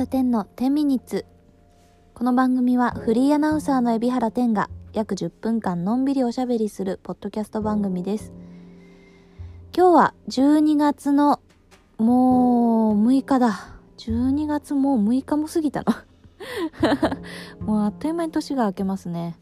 [0.00, 1.26] 原天の10ミニッツ
[2.14, 8.32] この番組はフリーアナウンサーの海老原天が約10分間のんびりおしゃべりするポッドキャスト番組です。
[9.76, 11.42] 今日は12月の
[11.98, 13.74] もう6日だ。
[13.98, 15.92] 12月もう6日も過ぎたの。
[17.60, 19.36] もうあっという間に年が明けますね。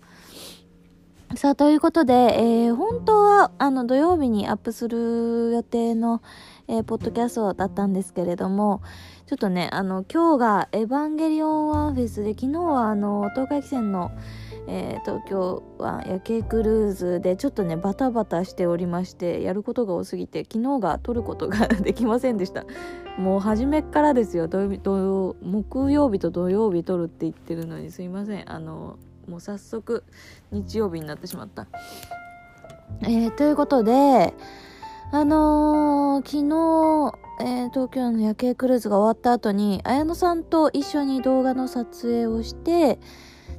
[1.35, 6.23] さあ、ということで、えー、本当は、あの、土曜日にアップする予定の、
[6.69, 8.83] えー、ポッドキャストだったんですけれども、
[9.27, 14.11] ちょっとね、あの、今日がエヴァンゲリオンワンフェスで、昨日はあの、東海汽船の、
[14.71, 22.67] えー、東京湾夜景クルーズでちょっとねバタバタしておりましてやることが多すぎて昨日が撮ることができませんでした。
[23.17, 24.47] もう初めからですよ。
[24.47, 28.53] 土曜木曜日と土曜日撮るって言ってるのにすいません。
[28.53, 28.99] あの
[29.29, 30.05] もう早速
[30.51, 31.67] 日曜日になってしまった。
[33.03, 34.35] えー、ということで、
[35.13, 42.99] あのー、昨日、えー、東京の夜景クルーズが終わった後に、綾野さんと一緒に動画の撮影をして、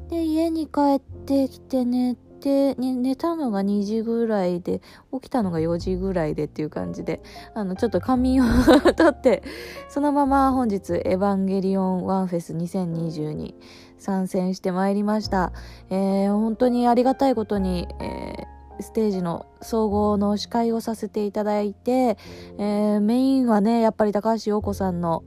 [0.10, 4.82] で、家に帰ってきて寝て、ね、寝たのが2時ぐらいで、
[5.14, 7.22] 起きたのが4時ぐらいでっていう感じで、
[7.54, 9.44] あの、ちょっと仮眠をとって、
[9.90, 13.54] そのまま本日、エヴァンゲリオンワンフェス2022
[13.98, 15.52] 参戦してまいりました。
[15.90, 22.18] えー、本当にありがたいことに、えー、ステージの総合の司会をさせていただいて、
[22.58, 25.24] えー、メインはね、やっぱり高橋洋子さんの、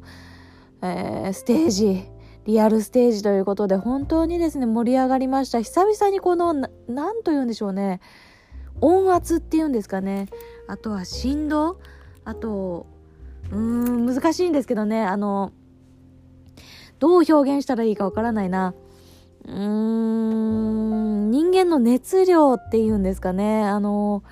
[0.82, 2.08] えー、ステージ、
[2.46, 5.60] リアルステージということで、本当にですね、盛り上がりました。
[5.60, 6.68] 久々にこの、な
[7.12, 8.00] んと言うんでしょうね、
[8.80, 10.28] 音圧っていうんですかね。
[10.66, 11.78] あとは振動
[12.24, 12.86] あと、
[13.50, 15.52] うーん、難しいんですけどね、あの、
[16.98, 18.74] どう表現したらいいかわからないな。
[19.44, 23.64] うーん、人間の熱量っていうんですかね。
[23.64, 24.22] あの、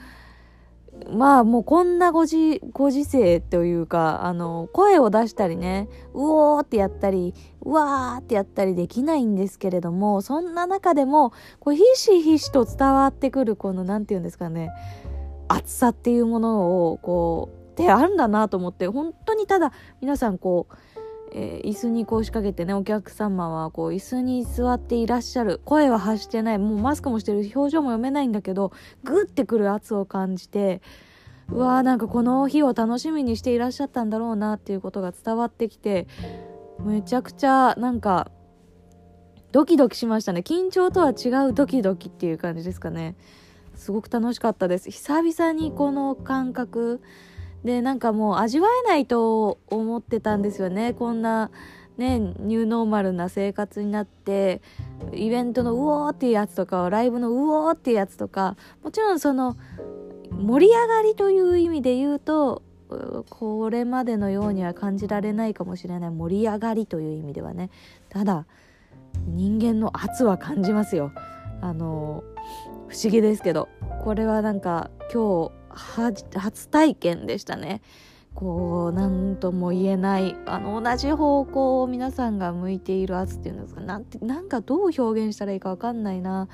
[1.09, 14.71] まあもうこんなご時、ご時世というか、あの、声を出したりね、うおーってやったり、うわーってやったりできないんですけれども、そんな中でも、こう、ひしひしと伝わってくる、この、何て言うんですかね、
[15.49, 20.75] 熱さっていうものを、こう、ってあるんだなと思って、本当にただ、皆さんこう、
[21.33, 25.61] えー、椅子にこう仕掛けてねお客様はこう椅子に座っていらっしゃる。
[25.65, 26.59] 声は発してない。
[26.59, 28.73] もうマスクもしてる表情も読めないんだけど
[29.05, 30.83] グッてくる圧を感じて
[31.51, 36.07] うわーなんかこの日を楽しみにしていらっしゃったんだろうなっていうことが伝わってきて
[36.85, 38.31] めちゃくちゃなんか
[39.53, 40.41] ドキドキしましたね。
[40.41, 43.17] 緊張とは違うドキドキっていう感じですかね。
[43.75, 44.91] すごく楽しかったです。
[44.91, 47.01] 久々にこの感覚
[47.65, 50.95] でなんかもう味わえないと思ってたんですよね。
[50.95, 51.51] こんな
[51.97, 54.63] ねニューノーマルな生活になって
[55.13, 59.57] イベントのうおーっていうやつとかライブのうおーっていうやつとかもちろんその
[60.31, 62.63] 盛り上がりという意味で言うと
[63.29, 67.71] これまでのようには感じられないかもしれない盛り上がりという意味ではね。
[68.09, 68.47] ただ
[69.27, 71.13] 人間の圧は感じますよ。
[71.61, 72.25] あの
[72.89, 73.69] 不思議ですけど。
[74.01, 77.83] これはなんか今日初体験でしたね。
[78.35, 83.81] こう何とも言えないあの同じ方向を皆さんが向いている圧っていうんですか。
[83.81, 86.49] なんてなんかどう表現したらいいか分かんないな。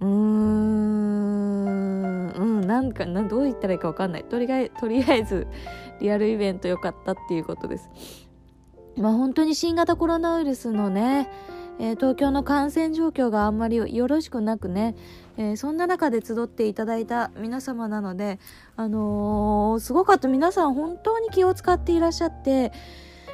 [0.00, 1.32] うーん。
[2.32, 4.24] うんなんかなどう言ったらいいか分かんない。
[4.24, 5.46] とりあえとりあえず
[6.00, 7.88] リアルイベント良かったっていうことです。
[8.96, 11.28] まあ本当に新型コロナウイルスのね
[11.78, 14.94] えー、東京の感染状況があんまりよろしくなくね、
[15.36, 18.38] えー、そんな中で集っていただいた皆様なので、
[18.76, 22.72] あのー、すごかった皆さん本当に気を使っていらっしゃって、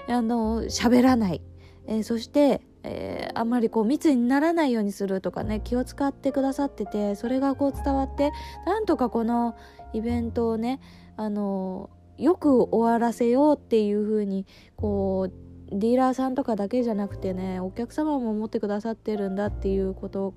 [0.08, 1.42] あの喋らない、
[1.86, 8.32] えそして、えあんまりこう密にならないようにするとかね気を使ってくださっててそれがこう伝わって
[8.66, 9.56] なんとかこの
[9.92, 10.80] イベントをね
[11.16, 20.34] あのよく終わらせようっていうふうにこうディーラーさんとかだけじゃなくてねお客様も思ってくださってるんだっていうこと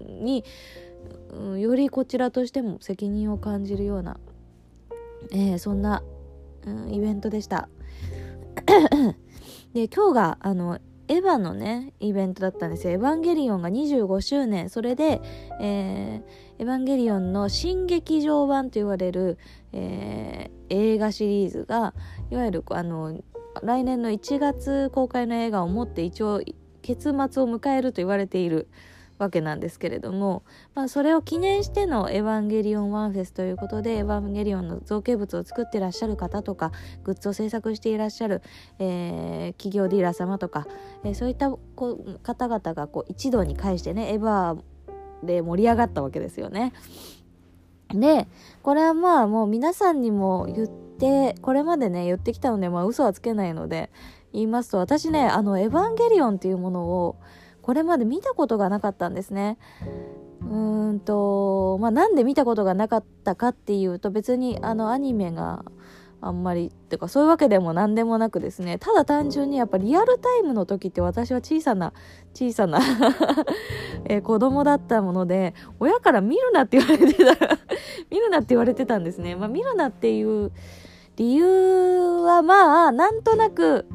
[0.00, 0.44] に、
[1.30, 4.18] うん、よりこちらとしても責任を感じるような、
[5.30, 6.02] えー、そんな、
[6.66, 7.68] うん、イベントでした。
[9.72, 10.78] で今日があの
[11.08, 15.20] エヴァのねイベントだったんですよエヴァンゲリオンが25周年それで、
[15.60, 19.38] えー、エヴァンゲリオンの新劇場版と言われる、
[19.72, 21.94] えー、映画シリーズが
[22.30, 23.20] いわゆるあの
[23.62, 26.40] 来年の1月公開の映画をもって一応
[26.82, 28.68] 結末を迎えると言われている
[29.18, 30.42] わけなんですけれども、
[30.74, 36.72] まあ、それを記念しての「エヴァンゲリオンワンフェス」ということでエヴァンゲリオンの造形物を作ってらっしゃる方とか
[37.04, 38.42] グッズを制作していらっしゃる、
[38.78, 40.66] えー、企業ディーラー様とか、
[41.04, 44.60] えー、そういったこ方々がこう一堂に会してねエヴァ
[45.24, 46.72] で盛り上がったわけですよね。
[47.90, 48.26] で
[48.62, 50.82] これはまあもう皆さんにも言って
[51.40, 53.90] これまでね言ってきたので、まあ、嘘はつけないので
[54.32, 57.16] 言いますと私ねあの「エヴァンゲリオン」っていうものを
[57.60, 59.58] これまで見たことがなかったんですね。
[60.40, 65.64] うんとまあなんで見たことがなかったかっていうと別にあのアニメが
[66.20, 71.92] あんまりってかそういうわけでも何でもなくですねただ単純にやっぱリアルタイムの時って私は小さな
[72.32, 72.80] 小さな
[74.06, 77.58] えー、子供だったもので親から見るなって言われてた
[78.10, 80.52] 見るなって言われてたんですね、まあ、見るなっていう
[81.16, 83.86] 理由はまあなんとなく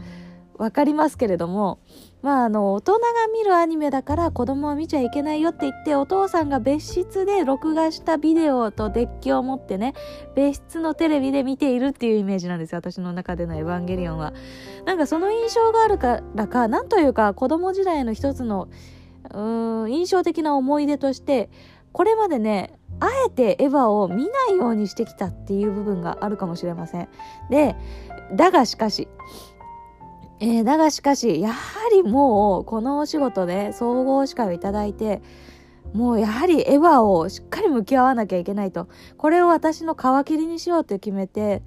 [0.57, 1.79] 分かりますけれども
[2.23, 2.99] まあ、あの大人が
[3.31, 9.93] 見るアニメだから子供は見ちゃいけないよって言ってお父さんが別室で録画したビデオとデッキを持ってね
[10.35, 12.79] 別室のテレビで見ているっていうイメージなんですよ。
[12.79, 14.33] 私の中での「エヴァンゲリオンは」
[14.85, 18.67] なんかその印象があるからかなんというか子供時代の一つの
[19.31, 21.49] うーん印象的な思い出として
[21.91, 27.07] これまでねあえてエヴァを見ないようにしてきたっていう部分があるかもしれません。
[27.49, 27.75] で
[28.35, 29.07] だがしかし
[30.39, 35.21] えー、だがしかし、やはりもう、このお仕事で総合司会をいただいて、
[35.93, 38.87] もうやはりエヴァをしっかり向き合わなきゃいけないと。
[39.17, 41.63] これを私の皮切りにしようって決めて、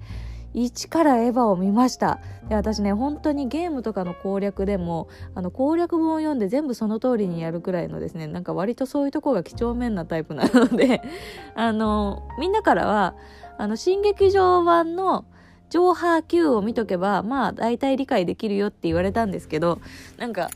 [0.53, 2.19] 一からエヴァを見ました。
[2.49, 11.01] で、私ね、本当にゲームとかの攻略でも、あの、攻略本を読んで全部その通りにやるくらいのですね、なんか割とそういうとこが几帳面なタイプなので、
[11.55, 13.15] あの、みんなからは、
[13.57, 15.25] あの、新劇場版の、
[15.69, 19.79] 上波 Q を見とけばまあ大体理解できるよって言われたんですけど
[20.17, 20.49] なんか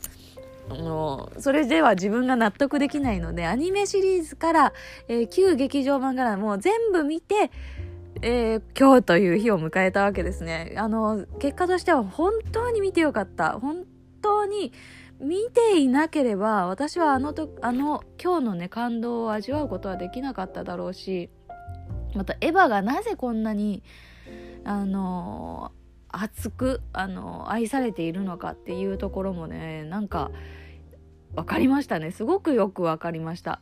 [0.68, 4.72] あのそれでは自分が納得できないのでアニメシリーズから、
[5.08, 7.50] えー、旧劇場版からもう全部見て
[8.22, 10.74] えー、今日という日を迎えたわけですね。
[10.76, 13.58] あの、結果としては本当に見てよかった。
[13.60, 13.84] 本
[14.22, 14.72] 当に
[15.20, 21.30] 見ていなければ私はあのと、あの今日のね、感動を味わうことはできなかっただろうし、
[22.14, 23.82] またエヴァがなぜこんなに
[24.64, 25.72] あの
[26.08, 30.30] 熱くあの愛されているのかっていうところもねなんか
[31.34, 33.60] 分かりましたねすごくよく分かりました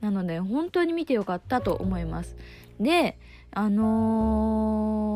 [0.00, 2.36] なので本当に見てよかったと思います
[2.78, 3.18] で
[3.58, 5.10] あの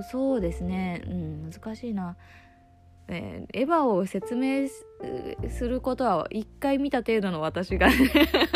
[0.00, 2.16] ー、そうですねうん難しいな
[3.10, 4.68] えー、エヴァを説明
[5.48, 7.88] することは一回見た程度の私が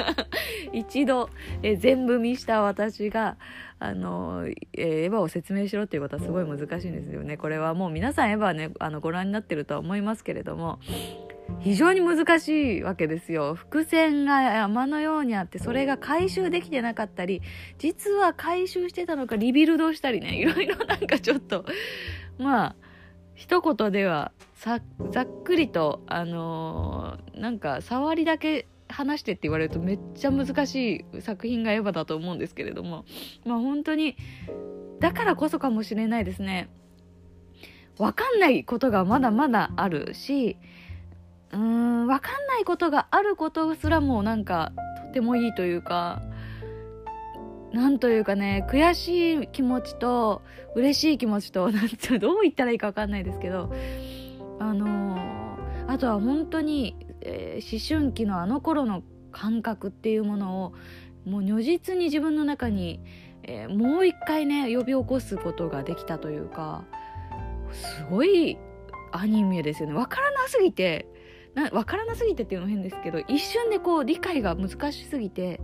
[0.75, 1.31] 一度、
[1.62, 3.38] え全部見した私が、
[3.79, 7.38] あの、えエヴァを説明しろっていうことはすごい難しいんですよね。
[7.38, 10.81] これはもう皆さんエヴァね、あの、ご覧になってるとは思いますけれども、
[11.61, 13.55] 非常に難しいわけですよ。
[13.55, 17.43] 伏線が山のようにあって、それが回収できてなかったり、
[17.79, 21.65] 実は回収してたのかリビルドしたりね、 いろいろなんかちょっと、
[22.39, 22.77] まあ、
[23.35, 24.81] 一言ではざっ
[25.45, 33.05] くりと、あのー、なんか触りだけ話してって言われるとめっちゃ難しい作品がエヴァだと思うんですけれども
[33.45, 34.17] まあ本当に
[35.01, 36.69] だからこそかもしれないですね
[37.99, 40.57] 分かんないことがまだまだあるし
[41.53, 44.73] うーん分かんないことがあることすらもなんか
[45.09, 46.23] とてもいいというか
[47.73, 50.43] なんというかね悔しい気持ちと
[50.75, 53.73] 嬉しい気持ちとなんてどう言ったらいいか分かんないですけど
[54.59, 60.73] あのー、あとは本当にえー、思春期のあの頃の感覚っていうものを
[61.25, 63.01] もう如実に自分の中に、
[63.45, 66.85] えー、もう一回ね呼び起こすことができたというか
[67.73, 68.59] すごい
[69.13, 69.94] アニメですよね。
[69.94, 71.06] わからなすぎて
[71.55, 75.61] な分からなすぎてっていうのも変ですけど一瞬でこう理解が難しすぎて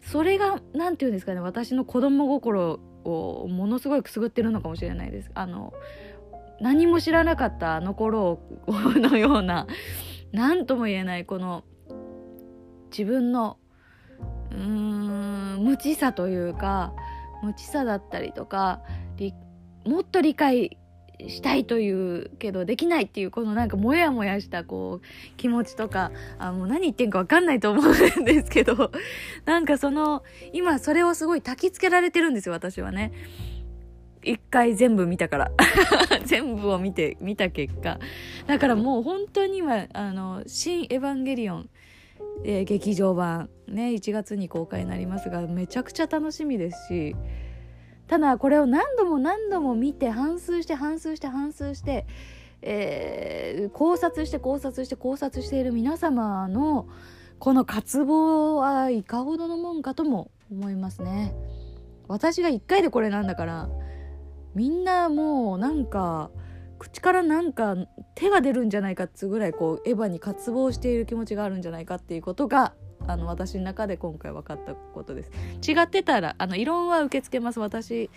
[0.00, 5.30] それが何て言うんですかね私の子供心をものすごいくすぐってるのかもしれないです。
[5.34, 5.72] あの
[6.60, 9.66] 何も知らなかったあの頃のような
[10.32, 11.64] 何とも言えないこの
[12.90, 13.56] 自分の
[14.50, 16.92] うーん無知さというか
[17.42, 18.82] 無知さだったりとか
[19.86, 20.76] もっと理解
[21.28, 28.90] したいというけどできないっていうこのなんかモヤモヤしたこう気持ちとかあもう何言ってんか分かんないと思うんですけど
[29.44, 30.22] なんかその
[30.52, 33.12] 今それをすごい焚きつけられてるんですよ私はね。
[34.22, 35.50] 一回全部見たから
[36.26, 37.98] 全部を見て見た結果
[38.46, 41.70] だからもう本当に今あの「新エヴァンゲリオン」
[42.44, 47.16] えー、劇場版ね1月に公開になりますがめちゃくちゃ楽しみですし
[48.10, 52.06] ただこれを何度も何度も見て反数して反数して反数して、
[52.60, 56.88] えー、考察して考察して考察している皆様の
[57.38, 61.36] この渇望はいかほどのもんかとも思いますね。
[62.08, 63.68] 私が1回でこれなんだから
[64.56, 66.32] みんなもうなんか
[66.80, 67.76] 口からなんか
[68.16, 72.74] 手が出るんじゃないかっつうぐらいこうエヴァに渇望している気持ちがあるんじゃないかっていうことが
[73.12, 75.30] あの私の中で今回分かったことです。
[75.68, 77.60] 違ってたらあの異論は受け付けます。
[77.60, 78.10] 私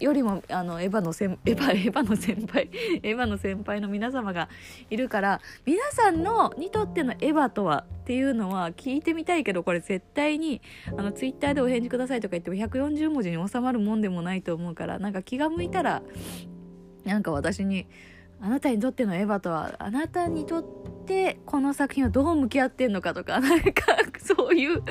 [0.00, 2.70] よりもあのエヴァの先エヴァエヴァの先輩
[3.04, 4.48] エヴァの先輩の皆様が
[4.88, 10.62] いるから皆さんのにとってのエヴァとはっていうのは聞いてみたいけどこれ絶対に
[10.96, 16.02] あのツイッターでお返事くださいとか言っても140文字に収まるもんでもないと思うからなんか気が向いたら
[17.04, 17.86] なんか私に
[18.42, 20.64] あなたにとってのエヴァとはあなたにとっ
[21.06, 23.82] てこの作品はどう向き合ってんのかとかなんか
[24.18, 24.82] そういう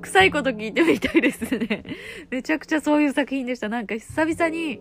[0.00, 1.84] 臭いこと聞いてみたいですね。
[2.30, 3.68] めちゃくちゃそういう作品でした。
[3.68, 4.80] なんか久々に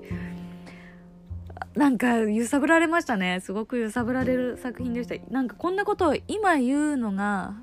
[1.76, 3.40] なんか揺さぶられましたね。
[3.42, 5.16] すごく揺さぶられる作品でした。
[5.32, 7.56] なんかこんなことを今言うのが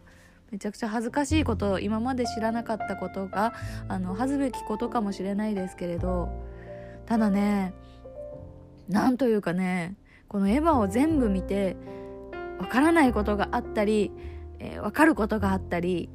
[0.50, 3.54] めちゃくちゃ恥ずかしいこと今まで知らなかったことが
[3.88, 6.28] あの恥ずべきことかもしれないですけれど
[7.06, 7.72] ただね
[8.88, 9.94] なんというかね
[10.30, 11.76] このエヴァを全部見て
[12.60, 14.12] わからないことがあったり、
[14.60, 16.08] えー、分かることがあったり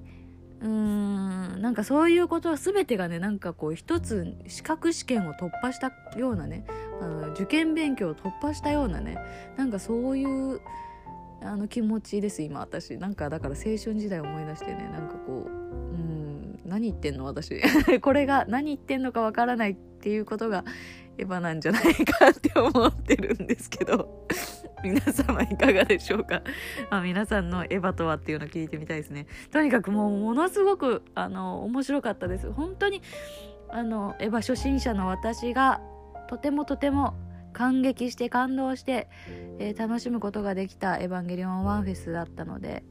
[0.61, 6.65] うーんなんかそういうことは全てがねなんかこう一つ資格試験を突破したようなね
[7.01, 9.17] あの受験勉強を突破したようなね
[9.57, 10.61] なんかそういう
[11.41, 12.97] あの気持ちです今私。
[12.97, 15.64] なんかだから青春時代を思い出してねなんかこう
[16.65, 17.61] 何言ってんの私。
[18.01, 20.63] これが何言ってんのかわからないっていうことが
[21.17, 24.27] エヴァなんじゃないかって思ってるんですけど。
[24.83, 26.43] 皆様いかがでしょうか、
[26.91, 29.25] まあ、皆さんのエヴァとはっていうのを聞いてみたいですね。
[29.51, 32.51] とにかくもうものすごくあの面白かったです。
[32.51, 33.01] 本当に
[33.69, 35.81] あのエヴァ初心者の私が
[36.27, 37.15] とてもとても
[37.55, 39.07] 感激して感動して、
[39.59, 42.83] えー、楽しむことができた「エヴァンゲリオンワンフェス」だったので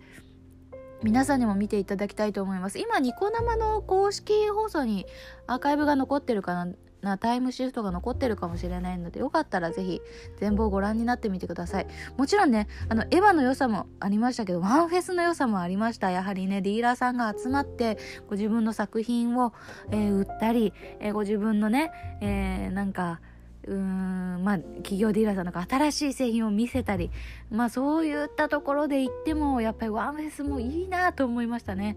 [1.04, 2.78] 皆さんにも見ていただきたいと思います。
[2.78, 5.04] 今ニコ生の公式放送に
[5.46, 6.66] アーカイブが残ってるか
[7.02, 10.00] なタイムシフトが残ってるかもしれないのでよかったらぜひ
[10.38, 11.86] 全貌をご覧になってみてください。
[12.16, 16.10] もちろんねあのエヴァの良さもありましたけどワンフェスの良さもありました。
[16.10, 17.98] やはりねディーラーさんが集まって
[18.30, 19.52] ご自分の作品を、
[19.90, 21.92] えー、売ったり、えー、ご自分のね、
[22.22, 23.20] えー、なんか
[23.66, 27.10] うーんまあ企業ディーラーさんなんか新しい製品を見せたり
[27.50, 31.96] まあそういったところで行ってもやっぱりワンフェスもいいなと思いましたね。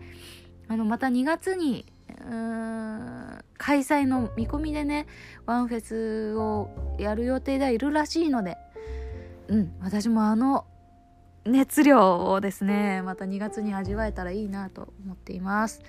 [0.69, 1.85] あのまた2月に
[2.21, 5.07] うーん開催の見込みでね
[5.45, 6.69] ワンフェスを
[6.99, 8.57] やる予定ではいるらしいので
[9.47, 10.65] うん私もあの
[11.45, 15.81] 熱量をですねまた2月に味わえたらいいなと思っています。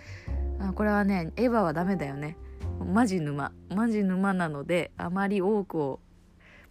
[0.61, 2.37] あこれはねエヴァはダメだよね。
[2.85, 3.53] マジ沼。
[3.71, 6.01] マジ沼なのであまり多くを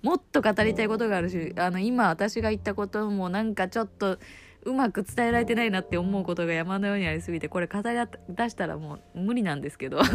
[0.02, 4.20] もっと語りたいことがあるしあの今私が言ったこともなんかちょっと
[4.68, 7.96] うまく伝えられてないなって思うことが山のようにありすぎてこれ語り
[8.30, 10.00] 出したらもう無理なんですけど。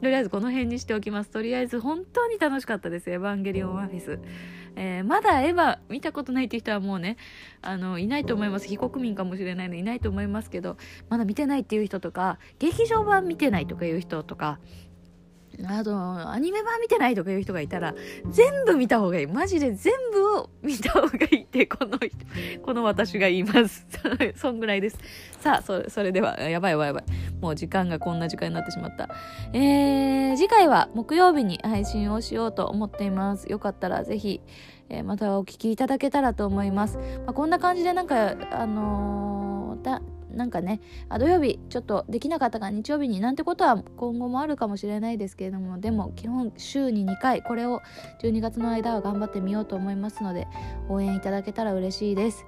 [0.00, 1.30] とりあえずこの辺にしておきます。
[1.30, 4.20] とりあえず本当に楽しかったです「エヴァンゲリオンワンフェス」
[4.76, 7.16] えー、まだエヴァ見たことないっていう人はもうね
[7.62, 8.68] あのいないと思います。
[8.68, 10.76] 非国民かもしれないのいないと思いますけど
[11.08, 14.60] まだ見てないっていう人とか劇場版見てないとかいう人とか
[15.66, 15.92] あと、
[16.30, 17.94] アニメ版見てないとかいう人がいたら、
[18.30, 19.26] 全部見た方がいい。
[19.26, 22.10] マジで全部を見た方がいいって、この人、
[22.62, 23.86] この私が言います。
[24.36, 24.98] そんぐらいです。
[25.40, 27.04] さあ、それ、それでは、やばいやばいやばい。
[27.40, 29.08] もう時間がこんな時間になってしまった。
[29.52, 33.50] えー、次回は木曜日に配信をしようと思っています。
[33.50, 34.40] よかったらぜひ、
[34.88, 36.98] えー、またお聞きいただけたらと思います。
[36.98, 47.80] まあ、こんな感じでなんか、あのー、だ、なんかねあ土曜日ちょっとできなかったから日曜日になんてことは今後もあるかもしれないですけれどもでも基本週に2回これを
[48.22, 50.46] 12月の間は頑張ってみようと思いますので
[50.88, 52.46] 応援いただけたら嬉しいです。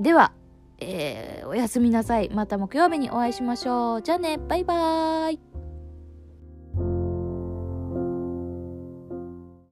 [0.00, 0.32] では、
[0.78, 2.30] えー、おやすみなさい。
[2.30, 4.02] また木曜日にお会いしましょう。
[4.02, 4.38] じゃあね。
[4.38, 5.49] バイバーイ。